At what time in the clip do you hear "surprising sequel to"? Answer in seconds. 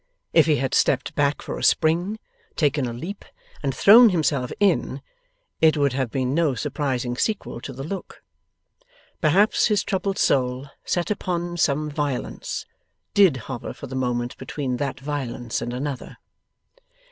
6.55-7.71